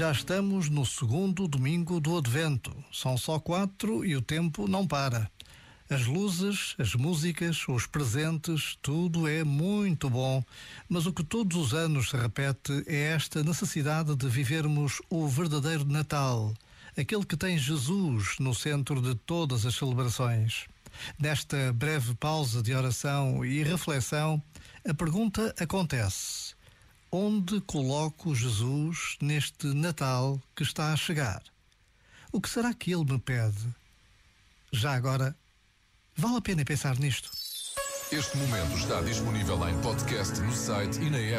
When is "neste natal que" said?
29.20-30.62